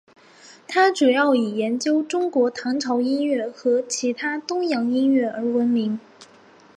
[0.67, 5.99] 他主要以研究中国唐朝音乐和其他东洋音乐而闻名。